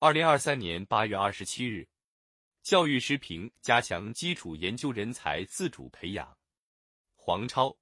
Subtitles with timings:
[0.00, 1.84] 二零二三年八月二十七日，
[2.62, 6.38] 教育时评：加强基础研究人才自主培养。
[7.16, 7.76] 黄超，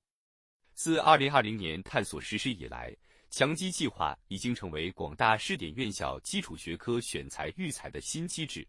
[0.73, 2.97] 自二零二零年探索实施以来，
[3.29, 8.67] 强基计划已经成为广大试点院校基础学科选材育才的新机制。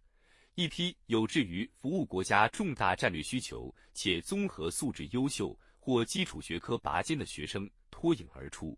[0.56, 8.78] 一批有志于服务国家重大战略需求且综合素质优秀或基础学科拔尖的学生脱颖而出。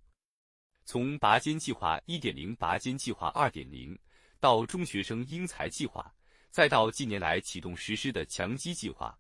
[0.86, 3.98] 从拔尖计划1.0、拔尖计划2.0。
[4.40, 6.14] 到中学生英才计划，
[6.50, 9.18] 再到近年来启动实施的强基计划，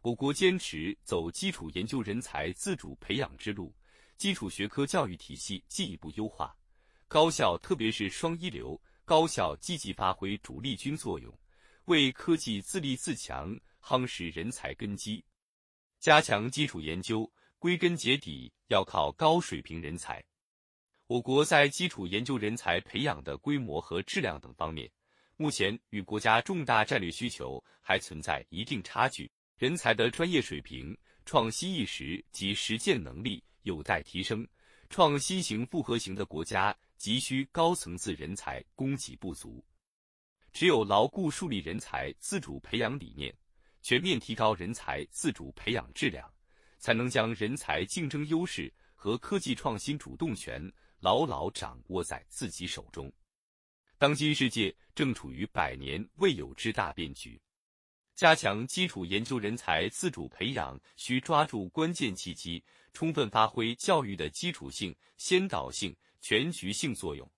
[0.00, 3.74] 我国坚持走基础研究人才自主培养之路，
[4.16, 6.56] 基础学科教育体系进一步优化，
[7.08, 11.36] 高校特别是双一流高校积极发挥主力军作用，
[11.86, 15.24] 为科技自立自强夯实人才根基，
[15.98, 17.28] 加强基础研究，
[17.58, 20.24] 归根结底要靠高水平人才。
[21.10, 24.88] 我国在基础研究人才培养的规模和质量等方面，
[25.36, 34.46] 目前与国家重大战略需求还存在一定差距，人才的专业水平、创新意识及实践能力有待提升，
[34.88, 39.60] 创新型复合型的国家急需高层次人才供给不足。
[40.52, 43.34] 只有牢固树立人才自主培养理念，
[43.82, 46.32] 全面提高人才自主培养质量，
[46.78, 50.72] 才能将人才竞争优势和科技创新主动权。
[51.00, 53.12] 牢牢掌握在自己手中。
[53.98, 57.40] 当今世界正处于百年未有之大变局，
[58.14, 62.62] 加强基础研究人才自主培养，需抓住关键契机，
[62.92, 67.30] 充分发挥教育的基础性、先导性、全局性作用。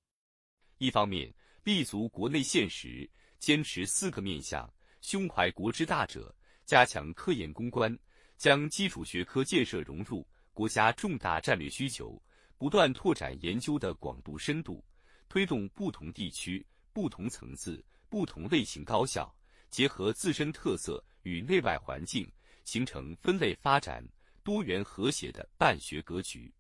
[0.79, 1.33] 一方面，
[1.65, 7.97] 立足国内现实，坚持四个面向，胸怀国之大者，加强科研攻关，
[8.37, 12.21] 将基础学科建设融入国家重大战略需求。
[12.63, 14.85] 不断拓展研究的广度深度，
[15.29, 19.35] 推动不同地区、不同层次、不同类型高校
[19.69, 22.25] 结合自身特色与内外环境，
[22.65, 24.09] 形成分类发展、
[24.45, 26.55] 多元和谐的办学格局。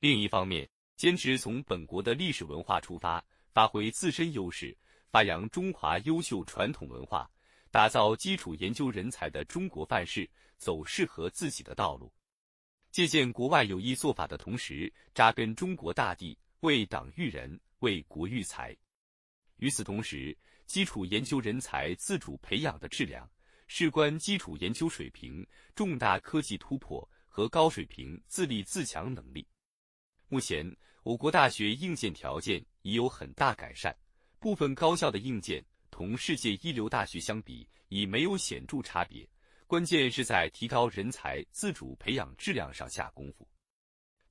[0.00, 4.76] 另一方面，坚持从本国的历史文化出发，发挥自身优势，
[5.12, 7.30] 发扬中华优秀传统文化，
[7.70, 12.12] 打造基础研究人才的中国范式，走适合自己的道路。
[12.90, 18.76] 借鉴国外有益做法的同时，扎根中国大地，为党育人，为国育才。
[19.58, 20.36] 与此同时，
[20.66, 23.30] 基础研究人才自主培养的质量，
[23.68, 29.46] 事关基础研究水平、重大科技突破和高水平自立自强能力。
[30.28, 33.96] 目前，我国大学硬件条件已有很大改善，
[34.40, 39.28] 部分高校的硬件同世界一流大学相比，已没有显著差别。
[39.70, 43.46] 关键是在提高人才自主培养质量上下功夫，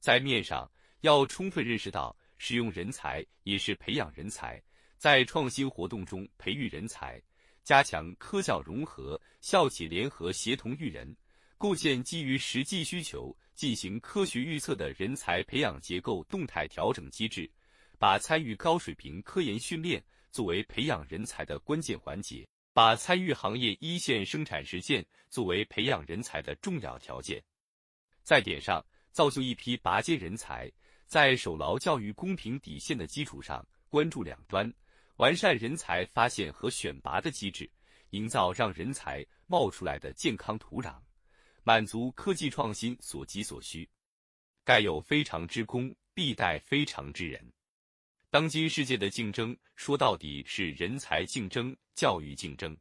[0.01, 0.69] 在面上
[0.99, 4.61] 要充分认识到，使用人才也是培养人才，
[4.97, 7.23] 在创新活动中培育人才，
[7.63, 11.15] 加强科教融合、校企联合协同育人，
[11.57, 17.49] 构建基于实际需求进行科学预测的人才培养结构动态调整机制，
[17.97, 22.45] 把参与高水平科研训练作为培养人才的关键环节。
[22.79, 27.43] 把参与行业一线生产实践作为培养人才的重要条件，
[28.23, 28.81] 在点上
[29.11, 30.71] 造就一批拔尖人才，
[31.05, 34.73] 在守牢教育公平底线的基础上，关注两端，
[35.17, 37.69] 完善人才发现和选拔的机制，
[38.11, 40.95] 营造让人才冒出来的健康土壤，
[41.63, 43.89] 满足科技创新所急所需。
[44.63, 47.45] 盖有非常之功，必待非常之人。
[48.31, 52.77] 当今世界的竞争，说到底是人才竞争、教育竞争。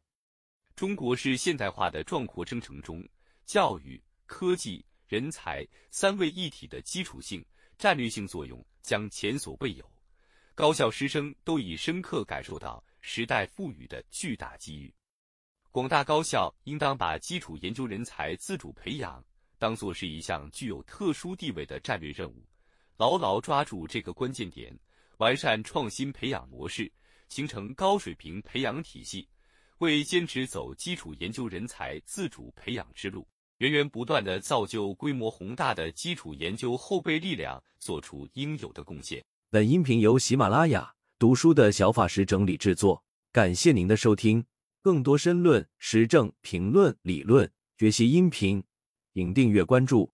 [0.76, 3.03] 中国是现代化的壮阔征程中，
[3.47, 7.42] 教育、科技、人才三位一体的基础性、
[7.78, 9.91] 战略性作用将前所未有。
[10.54, 14.92] 高校师生都已深刻感受到时代赋予的巨大机遇。
[15.70, 19.25] 广大高校应当把基础研究人才自主培养
[19.56, 22.44] 当作是一项具有特殊地位的战略任务，
[22.98, 24.78] 牢牢抓住这个关键点。
[25.18, 26.91] 完善创新培养模式，
[27.28, 29.28] 形成高水平培养体系，
[29.78, 33.26] 为坚持走基础研究人才自主培养之路，
[33.59, 39.24] 源源不断的造就规模宏大的基础研究后备力量做出应有的贡献。
[39.50, 44.44] 本音频由喜马拉雅读书的小法师整理制作，感谢您的收听。
[44.80, 48.62] 更多深论、时政评论、理论学习音频，
[49.12, 50.10] 请订阅关注。